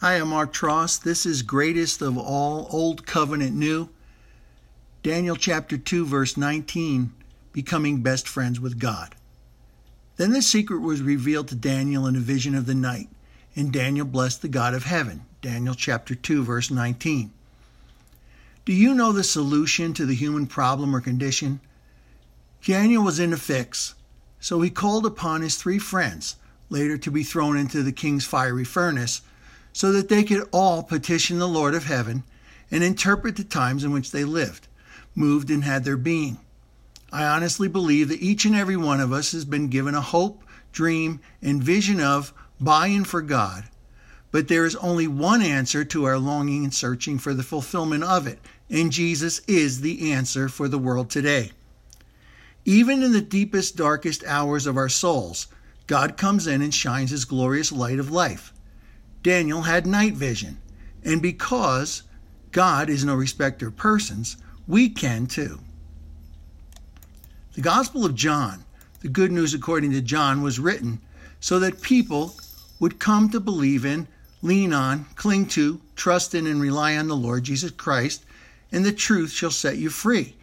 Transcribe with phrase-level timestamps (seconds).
[0.00, 1.02] Hi, I'm Mark Tross.
[1.02, 3.88] This is Greatest of All, Old Covenant New.
[5.02, 7.12] Daniel chapter 2, verse 19
[7.50, 9.16] Becoming Best Friends with God.
[10.16, 13.08] Then the secret was revealed to Daniel in a vision of the night,
[13.56, 15.22] and Daniel blessed the God of heaven.
[15.42, 17.32] Daniel chapter 2, verse 19.
[18.66, 21.58] Do you know the solution to the human problem or condition?
[22.64, 23.96] Daniel was in a fix,
[24.38, 26.36] so he called upon his three friends,
[26.70, 29.22] later to be thrown into the king's fiery furnace
[29.72, 32.24] so that they could all petition the Lord of heaven
[32.70, 34.68] and interpret the times in which they lived,
[35.14, 36.38] moved, and had their being.
[37.12, 40.42] I honestly believe that each and every one of us has been given a hope,
[40.72, 43.64] dream, and vision of by and for God.
[44.30, 48.26] But there is only one answer to our longing and searching for the fulfillment of
[48.26, 48.38] it,
[48.68, 51.52] and Jesus is the answer for the world today.
[52.66, 55.46] Even in the deepest, darkest hours of our souls,
[55.86, 58.52] God comes in and shines his glorious light of life.
[59.22, 60.58] Daniel had night vision.
[61.04, 62.02] And because
[62.52, 65.60] God is no respecter of persons, we can too.
[67.54, 68.64] The Gospel of John,
[69.00, 71.00] the good news according to John, was written
[71.40, 72.34] so that people
[72.80, 74.06] would come to believe in,
[74.42, 78.24] lean on, cling to, trust in, and rely on the Lord Jesus Christ,
[78.70, 80.36] and the truth shall set you free.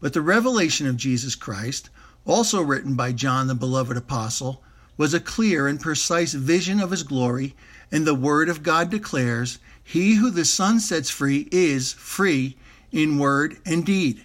[0.00, 1.90] But the revelation of Jesus Christ,
[2.24, 4.62] also written by John, the beloved apostle,
[4.96, 7.54] was a clear and precise vision of his glory,
[7.90, 12.56] and the Word of God declares, He who the Son sets free is free
[12.92, 14.22] in word and deed.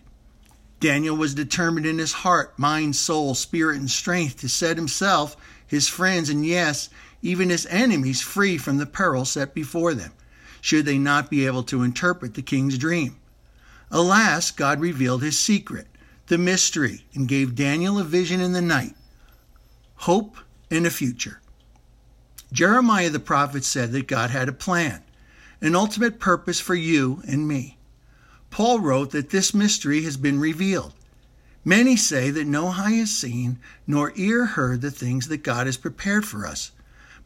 [0.79, 5.88] Daniel was determined in his heart, mind, soul, spirit, and strength to set himself, his
[5.88, 6.89] friends, and yes,
[7.21, 10.13] even his enemies free from the peril set before them,
[10.61, 13.17] should they not be able to interpret the king's dream.
[13.89, 15.88] Alas, God revealed his secret,
[16.27, 18.93] the mystery, and gave Daniel a vision in the night.
[19.95, 20.38] Hope
[20.69, 21.41] in the future.
[22.51, 25.03] Jeremiah the prophet said that God had a plan,
[25.61, 27.77] an ultimate purpose for you and me.
[28.49, 30.93] Paul wrote that this mystery has been revealed.
[31.66, 35.75] Many say that no eye has seen, nor ear heard the things that God has
[35.75, 36.72] prepared for us.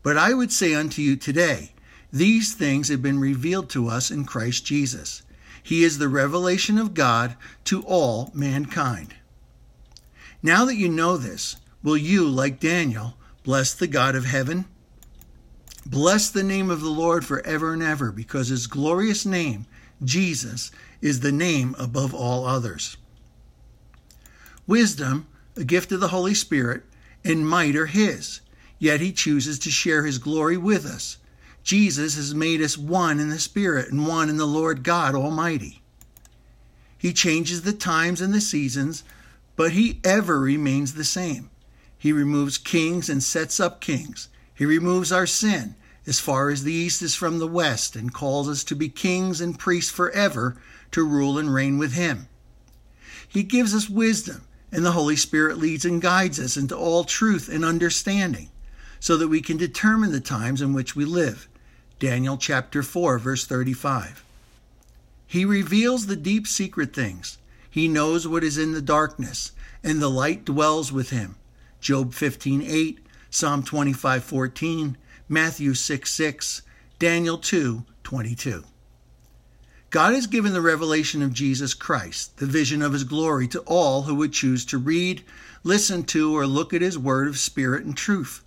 [0.01, 1.73] But I would say unto you today,
[2.11, 5.21] these things have been revealed to us in Christ Jesus.
[5.61, 7.35] He is the revelation of God
[7.65, 9.13] to all mankind.
[10.41, 14.65] Now that you know this, will you, like Daniel, Bless the God of heaven.
[15.85, 19.65] Bless the name of the Lord forever and ever, because his glorious name,
[20.03, 20.71] Jesus,
[21.01, 22.97] is the name above all others.
[24.67, 26.83] Wisdom, a gift of the Holy Spirit,
[27.23, 28.41] and might are his,
[28.79, 31.17] yet he chooses to share his glory with us.
[31.63, 35.81] Jesus has made us one in the Spirit and one in the Lord God Almighty.
[36.97, 39.03] He changes the times and the seasons,
[39.55, 41.50] but he ever remains the same.
[42.01, 44.27] He removes kings and sets up kings.
[44.55, 45.75] He removes our sin
[46.07, 49.39] as far as the east is from the west and calls us to be kings
[49.39, 50.57] and priests forever
[50.89, 52.27] to rule and reign with him.
[53.27, 54.41] He gives us wisdom,
[54.71, 58.49] and the Holy Spirit leads and guides us into all truth and understanding
[58.99, 61.47] so that we can determine the times in which we live.
[61.99, 64.23] Daniel chapter 4 verse 35.
[65.27, 67.37] He reveals the deep secret things.
[67.69, 69.51] He knows what is in the darkness,
[69.83, 71.35] and the light dwells with him.
[71.81, 72.99] Job 15:8,
[73.31, 74.97] Psalm 25:14,
[75.27, 76.61] Matthew 6:6,
[76.99, 78.63] Daniel 2:22.
[79.89, 84.03] God has given the revelation of Jesus Christ, the vision of his glory, to all
[84.03, 85.23] who would choose to read,
[85.63, 88.43] listen to, or look at his word of spirit and truth.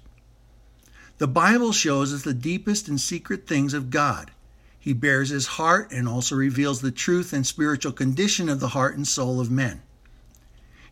[1.19, 4.31] The Bible shows us the deepest and secret things of God.
[4.79, 8.97] He bares his heart and also reveals the truth and spiritual condition of the heart
[8.97, 9.83] and soul of men.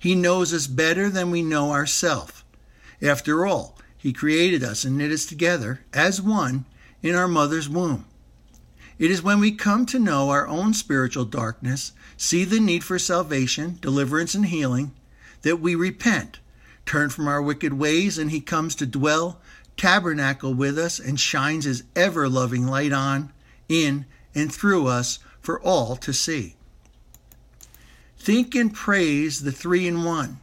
[0.02, 2.42] He knows us better than we know ourselves.
[3.00, 6.64] After all, He created us and knit us together as one
[7.04, 8.04] in our mother's womb.
[8.98, 12.98] It is when we come to know our own spiritual darkness, see the need for
[12.98, 14.90] salvation, deliverance, and healing,
[15.42, 16.40] that we repent,
[16.84, 19.40] turn from our wicked ways, and He comes to dwell,
[19.76, 23.32] tabernacle with us, and shines His ever loving light on,
[23.68, 26.56] in, and through us for all to see.
[28.22, 30.38] Think and praise the three in one.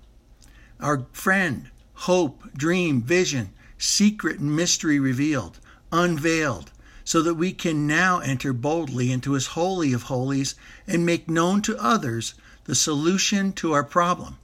[0.82, 6.74] Our friend, hope, dream, vision, secret and mystery revealed, unveiled,
[7.06, 10.56] so that we can now enter boldly into his holy of holies
[10.88, 12.34] and make known to others
[12.66, 14.36] the solution to our problem.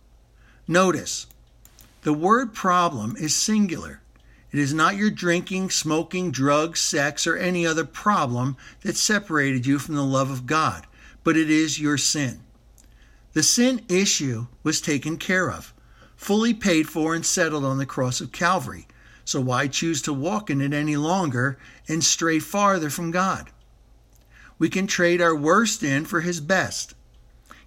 [0.66, 1.28] Notice,
[2.04, 4.00] the word problem is singular.
[4.54, 9.78] It is not your drinking, smoking, drugs, sex, or any other problem that separated you
[9.78, 10.88] from the love of God,
[11.26, 12.40] but it is your sin.
[13.36, 15.74] The sin issue was taken care of,
[16.16, 18.88] fully paid for and settled on the cross of Calvary,
[19.26, 23.50] so why choose to walk in it any longer and stray farther from God?
[24.58, 26.94] We can trade our worst in for His best.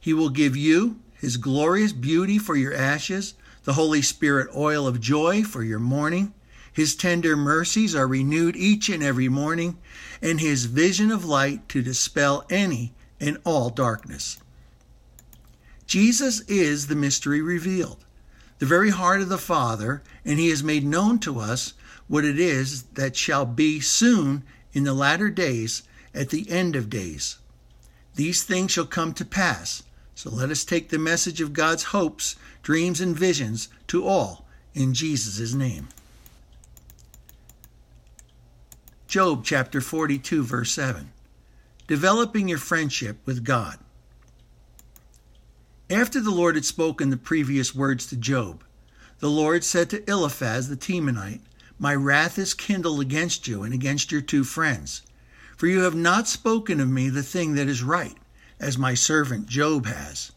[0.01, 5.03] He will give you His glorious beauty for your ashes, the Holy Spirit oil of
[5.03, 6.33] joy for your mourning.
[6.73, 9.77] His tender mercies are renewed each and every morning,
[10.23, 14.39] and His vision of light to dispel any and all darkness.
[15.89, 18.05] Jesus is the mystery revealed
[18.59, 21.75] the very heart of the Father, and he has made known to us
[22.09, 24.43] what it is that shall be soon
[24.73, 25.83] in the latter days
[26.13, 27.39] at the end of days.
[28.17, 29.83] These things shall come to pass.
[30.15, 34.45] So let us take the message of God's hopes, dreams, and visions to all
[34.75, 35.89] in Jesus' name.
[39.07, 41.13] Job chapter 42, verse 7.
[41.87, 43.79] Developing your friendship with God.
[45.91, 48.63] After the Lord had spoken the previous words to Job,
[49.21, 51.41] the Lord said to Eliphaz the Temanite,
[51.79, 55.01] My wrath is kindled against you and against your two friends,
[55.57, 58.19] for you have not spoken of me the thing that is right,
[58.61, 60.31] as my servant Job has.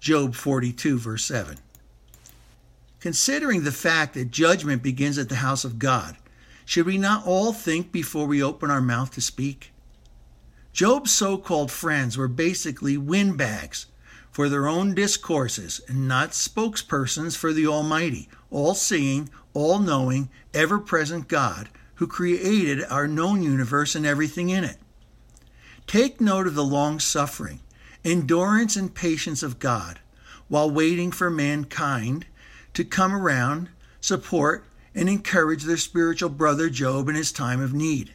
[0.00, 1.58] Job 42, verse 7.
[2.98, 6.16] Considering the fact that judgment begins at the house of God,
[6.64, 9.72] should we not all think before we open our mouth to speak?
[10.72, 13.86] Job's so called friends were basically windbags
[14.36, 20.78] for their own discourses and not spokespersons for the Almighty, all seeing, all knowing, ever
[20.78, 24.76] present God who created our known universe and everything in it.
[25.86, 27.60] Take note of the long suffering,
[28.04, 30.00] endurance, and patience of God
[30.48, 32.26] while waiting for mankind
[32.74, 33.70] to come around,
[34.02, 38.12] support, and encourage their spiritual brother Job in his time of need.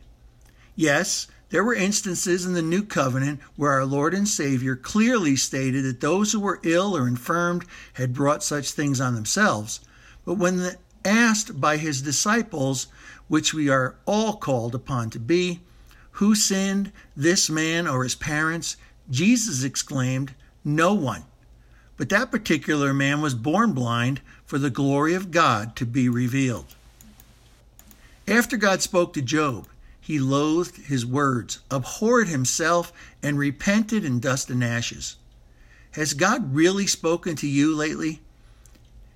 [0.75, 5.83] Yes, there were instances in the New Covenant where our Lord and Savior clearly stated
[5.83, 9.81] that those who were ill or infirmed had brought such things on themselves.
[10.25, 12.87] But when asked by his disciples,
[13.27, 15.59] which we are all called upon to be,
[16.11, 18.77] who sinned, this man or his parents,
[19.09, 20.33] Jesus exclaimed,
[20.63, 21.25] No one.
[21.97, 26.75] But that particular man was born blind for the glory of God to be revealed.
[28.27, 29.67] After God spoke to Job,
[30.11, 32.91] he loathed his words, abhorred himself,
[33.23, 35.15] and repented in dust and ashes.
[35.91, 38.21] Has God really spoken to you lately?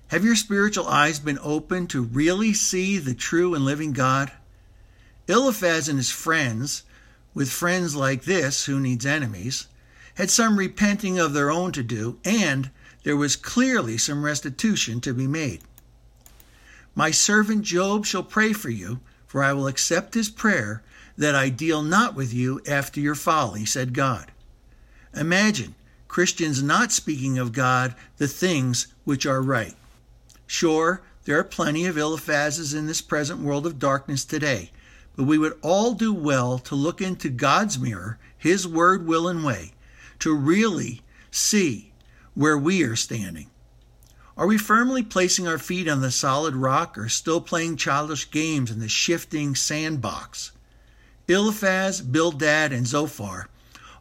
[0.06, 4.32] Have your spiritual eyes been opened to really see the true and living God?
[5.28, 6.82] Eliphaz and his friends,
[7.34, 9.66] with friends like this who needs enemies,
[10.14, 12.70] had some repenting of their own to do, and
[13.02, 15.60] there was clearly some restitution to be made.
[16.94, 20.82] My servant Job shall pray for you, for I will accept his prayer,
[21.18, 24.30] that I deal not with you after your folly, said God.
[25.14, 25.74] Imagine
[26.08, 29.74] Christians not speaking of God the things which are right.
[30.46, 34.70] Sure, there are plenty of Eliphazes in this present world of darkness today,
[35.16, 39.44] but we would all do well to look into God's mirror, His word, will, and
[39.44, 39.72] way,
[40.20, 41.92] to really see
[42.34, 43.50] where we are standing.
[44.38, 48.70] Are we firmly placing our feet on the solid rock or still playing childish games
[48.70, 50.52] in the shifting sandbox?
[51.26, 53.48] Eliphaz, Bildad, and Zophar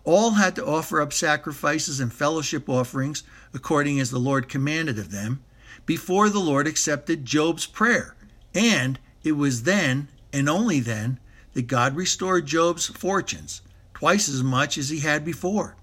[0.03, 3.23] all had to offer up sacrifices and fellowship offerings
[3.53, 5.41] according as the Lord commanded of them
[5.85, 8.13] before the Lord accepted Job's prayer.
[8.53, 11.17] And it was then, and only then,
[11.53, 13.61] that God restored Job's fortunes,
[13.93, 15.77] twice as much as he had before.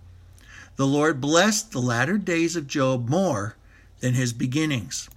[0.77, 3.57] The Lord blessed the latter days of Job more
[4.03, 5.09] than his beginnings.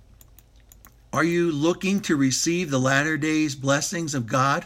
[1.11, 4.65] Are you looking to receive the latter days blessings of God?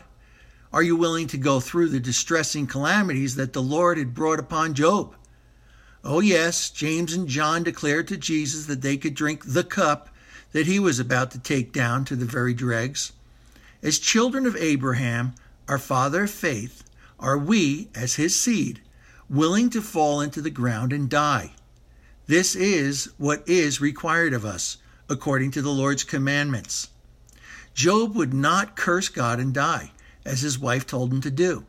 [0.73, 4.75] Are you willing to go through the distressing calamities that the Lord had brought upon
[4.75, 5.15] Job?
[6.03, 10.09] Oh, yes, James and John declared to Jesus that they could drink the cup
[10.51, 13.13] that he was about to take down to the very dregs.
[13.81, 15.33] As children of Abraham,
[15.67, 16.83] our father of faith,
[17.19, 18.81] are we, as his seed,
[19.29, 21.53] willing to fall into the ground and die?
[22.29, 24.77] This is what is required of us,
[25.09, 26.89] according to the Lord's commandments.
[27.73, 29.93] Job would not curse God and die,
[30.23, 31.65] as his wife told him to do,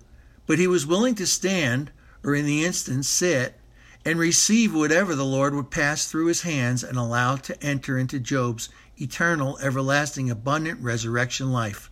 [0.46, 1.90] but he was willing to stand,
[2.22, 3.58] or in the instance sit,
[4.04, 8.20] and receive whatever the Lord would pass through his hands and allow to enter into
[8.20, 8.68] Job's
[9.00, 11.90] eternal, everlasting, abundant resurrection life.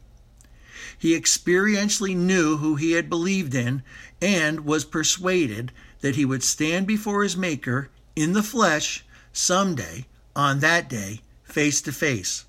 [0.98, 3.82] He experientially knew who he had believed in
[4.20, 5.72] and was persuaded
[6.02, 11.80] that he would stand before his Maker in the flesh someday, on that day, face
[11.82, 12.44] to face.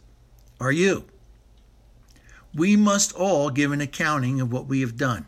[0.60, 1.06] Are you?
[2.56, 5.28] We must all give an accounting of what we have done.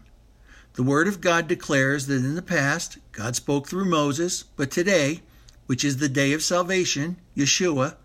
[0.74, 5.22] The Word of God declares that in the past, God spoke through Moses, but today,
[5.68, 7.96] which is the day of salvation, Yeshua,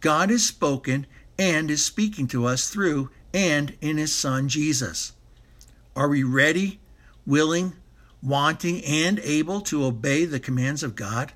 [0.00, 1.06] God has spoken
[1.38, 5.12] and is speaking to us through and in his Son Jesus.
[5.94, 6.80] Are we ready,
[7.26, 7.74] willing,
[8.22, 11.32] wanting, and able to obey the commands of God?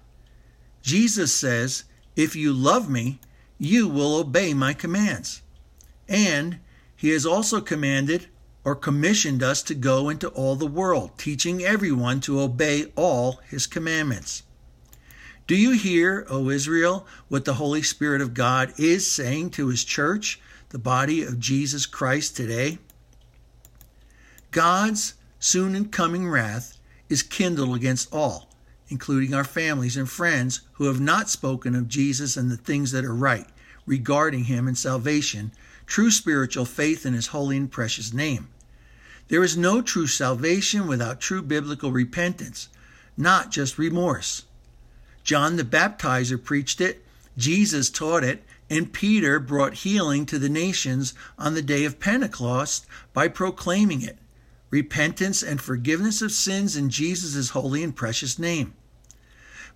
[0.89, 1.85] Jesus says,
[2.17, 3.21] If you love me,
[3.59, 5.43] you will obey my commands.
[6.09, 6.61] And
[6.97, 8.29] he has also commanded
[8.65, 13.67] or commissioned us to go into all the world, teaching everyone to obey all his
[13.67, 14.45] commandments.
[15.47, 19.85] Do you hear, O Israel, what the Holy Spirit of God is saying to his
[19.85, 20.41] church,
[20.71, 22.79] the body of Jesus Christ today?
[24.53, 26.79] God's soon and coming wrath
[27.11, 28.48] is kindled against all,
[28.89, 33.05] including our families and friends who have not spoken of Jesus and the things that
[33.05, 33.47] are right
[33.87, 35.51] regarding him and salvation,
[35.87, 38.49] true spiritual faith in his holy and precious name.
[39.29, 42.69] There is no true salvation without true biblical repentance,
[43.17, 44.45] not just remorse.
[45.23, 47.05] John the Baptizer preached it,
[47.37, 52.87] Jesus taught it, and Peter brought healing to the nations on the day of Pentecost
[53.13, 54.19] by proclaiming it
[54.71, 58.75] repentance and forgiveness of sins in Jesus' holy and precious name.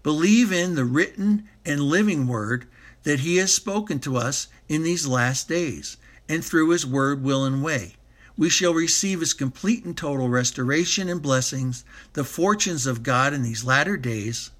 [0.03, 2.67] Believe in the written and living word
[3.05, 5.97] that he has spoken to us in these last days,
[6.29, 7.95] and through his word, will, and way.
[8.37, 13.43] We shall receive his complete and total restoration and blessings, the fortunes of God in
[13.43, 14.51] these latter days.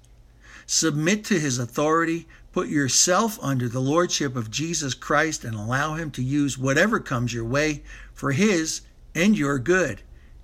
[0.65, 6.11] Submit to his authority, put yourself under the lordship of Jesus Christ, and allow him
[6.11, 7.83] to use whatever comes your way
[8.13, 8.81] for his
[9.15, 10.01] and your good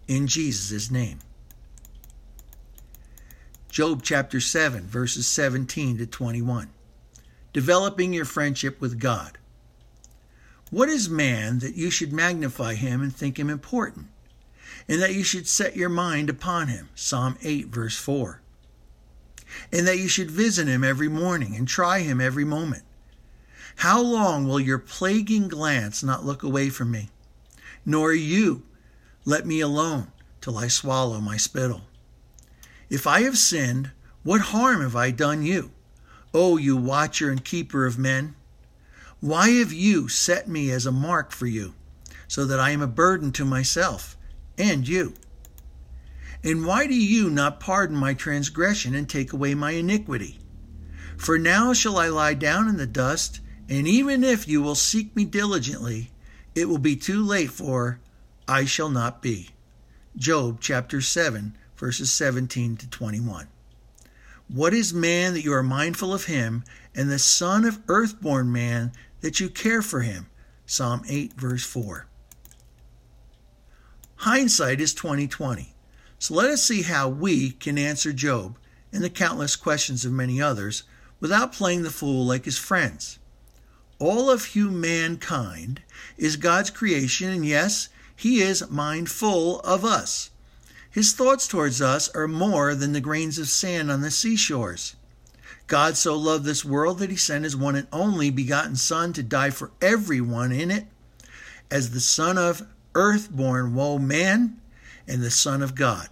[0.08, 1.20] in Jesus' name.
[3.70, 6.72] Job chapter 7, verses 17 to 21.
[7.54, 9.38] Developing your friendship with God.
[10.72, 14.08] What is man that you should magnify him and think him important,
[14.88, 16.90] and that you should set your mind upon him?
[16.96, 18.42] Psalm 8, verse 4.
[19.72, 22.84] And that you should visit him every morning and try him every moment.
[23.78, 27.10] How long will your plaguing glance not look away from me?
[27.86, 28.64] Nor you
[29.26, 30.08] let me alone
[30.42, 31.84] till I swallow my spittle.
[32.90, 33.92] If I have sinned,
[34.24, 35.72] what harm have I done you?
[36.34, 38.36] O you watcher and keeper of men?
[39.20, 41.76] Why have you set me as a mark for you,
[42.28, 44.18] so that I am a burden to myself
[44.58, 45.14] and you?
[46.44, 50.40] And why do you not pardon my transgression and take away my iniquity?
[51.18, 55.16] For now shall I lie down in the dust, and even if you will seek
[55.16, 56.12] me diligently,
[56.56, 58.00] it will be too late, for
[58.48, 59.50] I shall not be.
[60.16, 63.48] Job chapter 7, verses 17 to 21.
[64.50, 68.92] What is man that you are mindful of him, and the son of earthborn man
[69.22, 70.28] that you care for him?
[70.66, 72.06] Psalm 8, verse 4.
[74.18, 75.74] Hindsight is 2020.
[76.18, 78.58] So let us see how we can answer Job
[78.92, 80.84] and the countless questions of many others
[81.22, 83.20] without playing the fool like his friends.
[84.00, 85.82] All of humankind
[86.18, 90.32] is God's creation, and yes, he is mindful of us.
[90.92, 94.96] His thoughts towards us are more than the grains of sand on the seashores.
[95.68, 99.22] God so loved this world that he sent his one and only begotten Son to
[99.22, 100.88] die for everyone in it,
[101.70, 102.64] as the Son of
[102.96, 104.60] earth-born woe man
[105.08, 106.08] and the Son of God.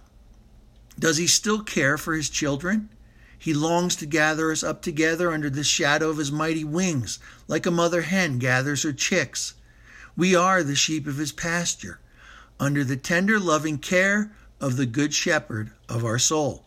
[0.96, 2.88] Does he still care for his children?
[3.36, 7.18] He longs to gather us up together under the shadow of his mighty wings,
[7.48, 9.54] like a mother hen gathers her chicks.
[10.16, 11.98] We are the sheep of his pasture,
[12.60, 16.64] under the tender, loving care of the Good Shepherd of our soul.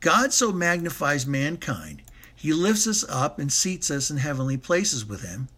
[0.00, 2.02] God so magnifies mankind,
[2.34, 5.48] he lifts us up and seats us in heavenly places with him,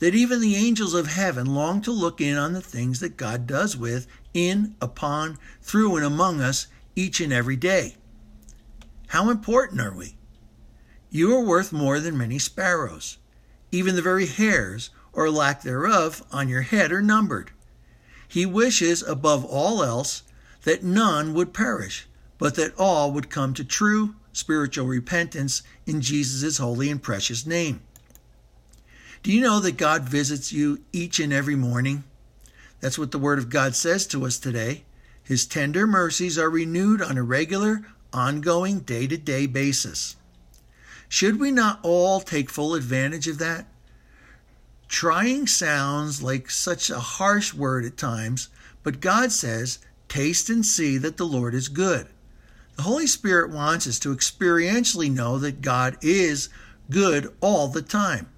[0.00, 3.46] that even the angels of heaven long to look in on the things that God
[3.46, 6.66] does with, in, upon, through, and among us
[6.96, 7.94] each and every day.
[9.08, 10.16] How important are we?
[11.10, 13.18] You are worth more than many sparrows.
[13.70, 17.52] Even the very hairs or lack thereof on your head are numbered.
[18.26, 20.24] He wishes above all else
[20.64, 22.06] that none would perish,
[22.38, 27.80] but that all would come to true spiritual repentance in Jesus' holy and precious name.
[29.22, 32.04] Do you know that God visits you each and every morning?
[32.80, 34.84] That's what the Word of God says to us today.
[35.22, 40.16] His tender mercies are renewed on a regular, ongoing, day to day basis.
[41.08, 43.66] Should we not all take full advantage of that?
[44.88, 48.48] Trying sounds like such a harsh word at times,
[48.82, 49.78] but God says,
[50.14, 52.06] Taste and see that the Lord is good.
[52.76, 56.50] The Holy Spirit wants us to experientially know that God is
[56.88, 58.28] good all the time.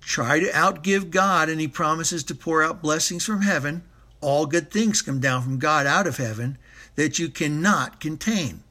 [0.00, 3.82] Try to outgive God, and He promises to pour out blessings from heaven.
[4.22, 6.56] All good things come down from God out of heaven
[6.94, 8.62] that you cannot contain.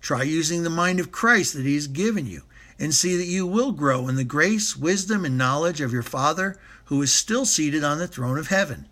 [0.00, 2.42] Try using the mind of Christ that He has given you
[2.78, 6.56] and see that you will grow in the grace, wisdom, and knowledge of your Father
[6.84, 8.86] who is still seated on the throne of heaven.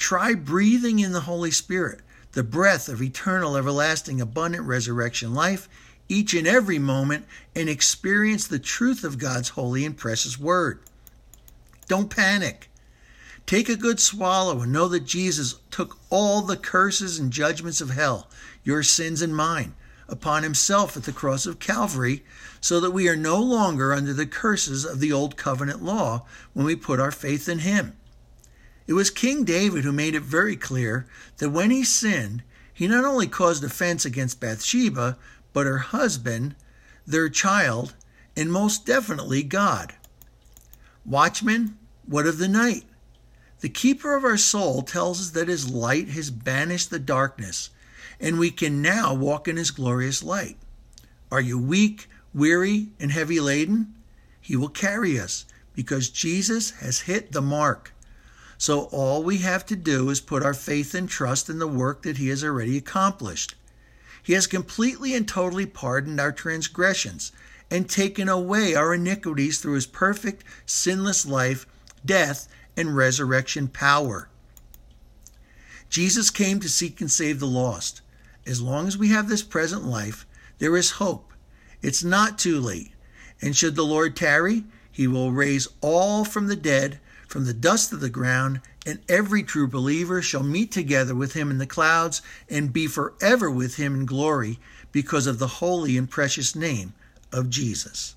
[0.00, 2.00] Try breathing in the Holy Spirit,
[2.32, 5.68] the breath of eternal, everlasting, abundant resurrection life,
[6.08, 10.80] each and every moment, and experience the truth of God's holy and precious word.
[11.86, 12.70] Don't panic.
[13.44, 17.90] Take a good swallow and know that Jesus took all the curses and judgments of
[17.90, 18.30] hell,
[18.64, 19.74] your sins and mine,
[20.08, 22.24] upon himself at the cross of Calvary,
[22.58, 26.64] so that we are no longer under the curses of the old covenant law when
[26.64, 27.94] we put our faith in him.
[28.90, 31.06] It was King David who made it very clear
[31.36, 32.42] that when he sinned,
[32.74, 35.16] he not only caused offense against Bathsheba,
[35.52, 36.56] but her husband,
[37.06, 37.94] their child,
[38.36, 39.94] and most definitely God.
[41.06, 42.82] Watchman, what of the night?
[43.60, 47.70] The keeper of our soul tells us that his light has banished the darkness,
[48.18, 50.56] and we can now walk in his glorious light.
[51.30, 53.94] Are you weak, weary, and heavy laden?
[54.40, 55.44] He will carry us
[55.74, 57.92] because Jesus has hit the mark.
[58.60, 62.02] So all we have to do is put our faith and trust in the work
[62.02, 63.54] that he has already accomplished.
[64.22, 67.32] He has completely and totally pardoned our transgressions
[67.70, 71.66] and taken away our iniquities through his perfect, sinless life,
[72.04, 74.28] death, and resurrection power.
[75.88, 78.02] Jesus came to seek and save the lost.
[78.46, 80.26] As long as we have this present life,
[80.58, 81.32] there is hope.
[81.80, 82.92] It's not too late.
[83.40, 87.92] And should the Lord tarry, he will raise all from the dead, from the dust
[87.92, 92.20] of the ground, and every true believer shall meet together with him in the clouds
[92.48, 94.58] and be forever with him in glory
[94.90, 96.92] because of the holy and precious name
[97.32, 98.16] of Jesus.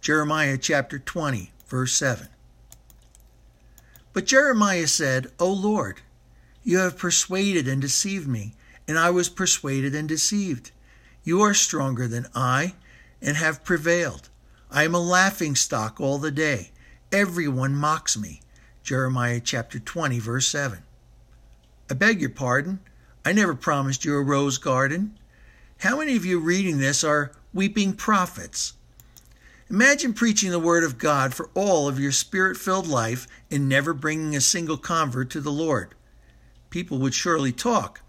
[0.00, 2.28] Jeremiah chapter 20, verse 7.
[4.12, 6.02] But Jeremiah said, O Lord,
[6.62, 8.54] you have persuaded and deceived me,
[8.86, 10.70] and I was persuaded and deceived.
[11.24, 12.74] You are stronger than I,
[13.20, 14.28] and have prevailed.
[14.70, 16.72] I am a laughing stock all the day.
[17.10, 18.42] Everyone mocks me.
[18.82, 20.82] Jeremiah chapter 20, verse 7.
[21.90, 22.80] I beg your pardon.
[23.24, 25.18] I never promised you a rose garden.
[25.78, 28.74] How many of you reading this are weeping prophets?
[29.70, 33.94] Imagine preaching the Word of God for all of your spirit filled life and never
[33.94, 35.94] bringing a single convert to the Lord.
[36.68, 38.02] People would surely talk,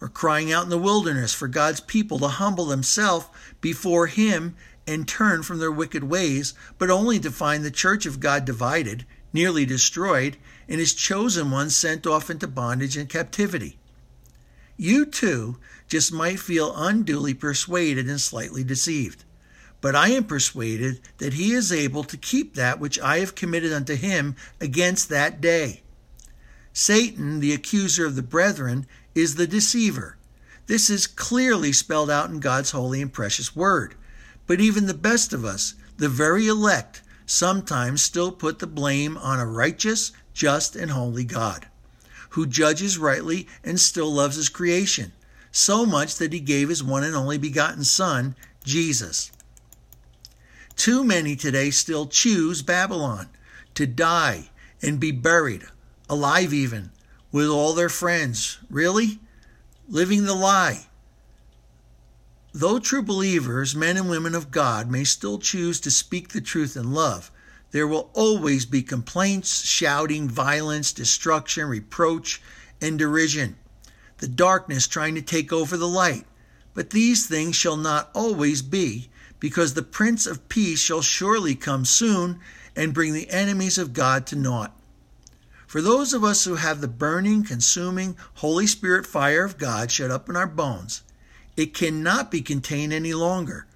[0.00, 3.26] or crying out in the wilderness for God's people to humble themselves
[3.62, 8.20] before Him and turn from their wicked ways, but only to find the church of
[8.20, 10.36] God divided, nearly destroyed,
[10.68, 13.78] and His chosen ones sent off into bondage and captivity.
[14.76, 19.24] You too just might feel unduly persuaded and slightly deceived.
[19.80, 23.72] But I am persuaded that he is able to keep that which I have committed
[23.72, 25.82] unto him against that day.
[26.72, 30.16] Satan, the accuser of the brethren, is the deceiver.
[30.66, 33.94] This is clearly spelled out in God's holy and precious word.
[34.46, 39.38] But even the best of us, the very elect, sometimes still put the blame on
[39.38, 41.68] a righteous, just, and holy God,
[42.30, 45.12] who judges rightly and still loves his creation,
[45.50, 49.30] so much that he gave his one and only begotten Son, Jesus.
[50.76, 53.28] Too many today still choose Babylon
[53.74, 54.50] to die
[54.80, 55.64] and be buried,
[56.08, 56.90] alive even,
[57.30, 58.58] with all their friends.
[58.68, 59.20] Really?
[59.88, 60.86] Living the lie.
[62.54, 66.76] Though true believers, men and women of God, may still choose to speak the truth
[66.76, 67.30] in love,
[67.70, 72.42] there will always be complaints, shouting, violence, destruction, reproach,
[72.80, 73.56] and derision.
[74.18, 76.26] The darkness trying to take over the light.
[76.74, 79.08] But these things shall not always be,
[79.40, 82.38] because the Prince of Peace shall surely come soon
[82.76, 84.78] and bring the enemies of God to naught.
[85.66, 90.10] For those of us who have the burning, consuming, Holy Spirit fire of God shut
[90.10, 91.02] up in our bones,
[91.56, 93.66] it cannot be contained any longer.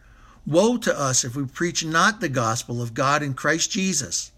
[0.47, 4.33] Woe to us if we preach not the gospel of God in Christ Jesus.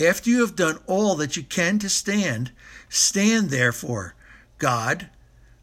[0.00, 2.52] After you have done all that you can to stand,
[2.88, 4.14] stand therefore,
[4.58, 5.08] God,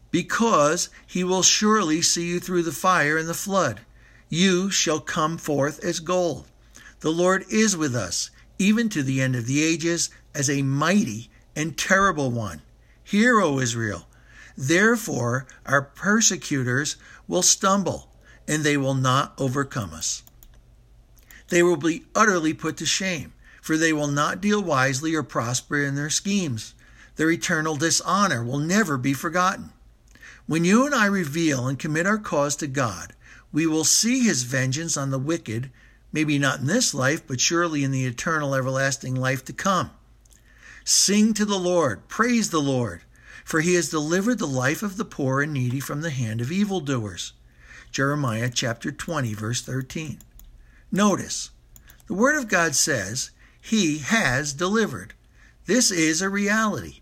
[0.09, 3.81] because he will surely see you through the fire and the flood
[4.31, 6.47] you shall come forth as gold.
[7.01, 11.29] The Lord is with us, even to the end of the ages, as a mighty
[11.53, 12.61] and terrible one.
[13.03, 14.07] Hear, O Israel.
[14.57, 18.09] Therefore, our persecutors will stumble,
[18.47, 20.23] and they will not overcome us.
[21.49, 25.83] They will be utterly put to shame, for they will not deal wisely or prosper
[25.83, 26.73] in their schemes.
[27.15, 29.71] Their eternal dishonor will never be forgotten.
[30.47, 33.13] When you and I reveal and commit our cause to God,
[33.51, 35.69] we will see his vengeance on the wicked,
[36.11, 39.91] maybe not in this life, but surely in the eternal everlasting life to come.
[40.83, 43.01] Sing to the Lord, praise the Lord,
[43.45, 46.51] for he has delivered the life of the poor and needy from the hand of
[46.51, 47.33] evildoers.
[47.91, 50.19] Jeremiah chapter 20, verse 13.
[50.91, 51.51] Notice,
[52.07, 55.13] the Word of God says, He has delivered.
[55.65, 57.01] This is a reality,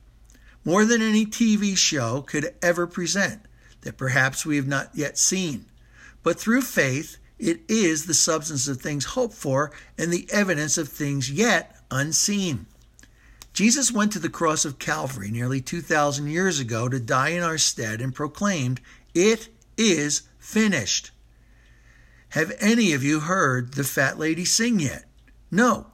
[0.65, 3.41] more than any TV show could ever present,
[3.81, 5.65] that perhaps we have not yet seen.
[6.23, 10.89] But through faith, it is the substance of things hoped for and the evidence of
[10.89, 12.65] things yet unseen.
[13.53, 17.57] Jesus went to the cross of Calvary nearly 2,000 years ago to die in our
[17.57, 18.79] stead and proclaimed,
[19.13, 21.11] It is finished.
[22.29, 25.05] Have any of you heard the fat lady sing yet?
[25.49, 25.87] No.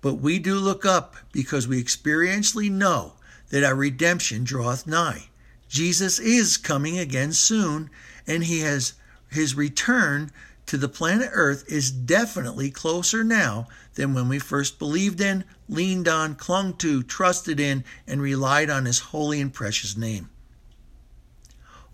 [0.00, 3.14] But we do look up because we experientially know
[3.50, 5.28] that our redemption draweth nigh.
[5.68, 7.90] Jesus is coming again soon,
[8.26, 8.94] and he has
[9.30, 10.30] his return
[10.66, 13.66] to the planet Earth is definitely closer now
[13.98, 18.84] than when we first believed in, leaned on, clung to, trusted in, and relied on
[18.84, 20.30] His holy and precious name.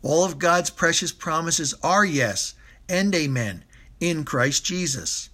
[0.02, 2.54] All of God's precious promises are yes
[2.90, 3.64] and amen
[4.00, 5.30] in Christ Jesus.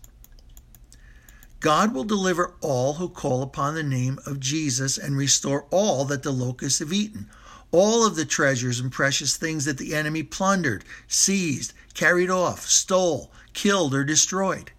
[1.58, 6.22] God will deliver all who call upon the name of Jesus and restore all that
[6.22, 7.28] the locusts have eaten
[7.72, 13.30] all of the treasures and precious things that the enemy plundered, seized, carried off, stole,
[13.52, 14.72] killed, or destroyed.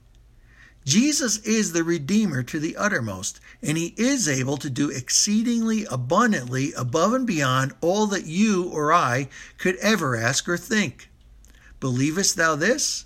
[0.86, 6.74] Jesus is the Redeemer to the uttermost, and he is able to do exceedingly abundantly
[6.74, 11.10] above and beyond all that you or I could ever ask or think.
[11.80, 13.06] Believest thou this?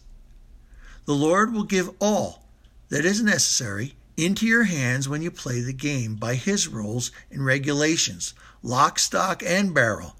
[1.06, 2.46] The Lord will give all
[2.90, 7.46] that is necessary into your hands when you play the game by his rules and
[7.46, 8.34] regulations,
[8.64, 10.16] lock, stock, and barrel.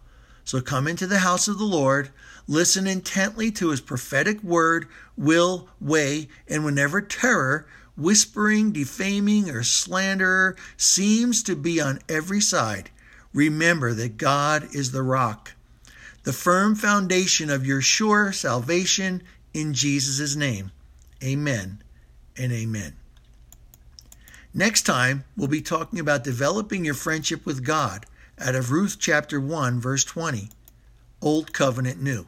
[0.46, 2.12] So come into the house of the Lord,
[2.48, 10.56] listen intently to his prophetic word, will, way, and whenever terror, whispering, defaming, or slanderer
[10.78, 12.92] seems to be on every side,
[13.34, 15.54] remember that God is the rock,
[16.24, 20.72] the firm foundation of your sure salvation in Jesus' name.
[21.24, 21.82] Amen
[22.38, 22.94] and amen.
[24.54, 28.06] Next time, we'll be talking about developing your friendship with God
[28.40, 30.50] out of Ruth chapter 1, verse 20.
[31.22, 32.26] Old Covenant New.